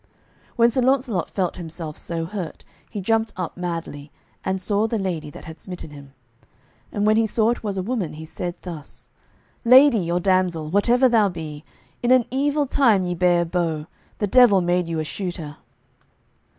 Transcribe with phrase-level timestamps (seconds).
[0.55, 4.11] When Sir Launcelot felt himself so hurt, he jumped up madly,
[4.43, 6.13] and saw the lady that had smitten him.
[6.91, 9.09] And when he saw it was a woman, he said thus;
[9.63, 11.63] "Lady or damsel, whatever thou be,
[12.01, 13.85] in an evil time ye bare a bow;
[14.17, 15.57] the devil made you a shooter."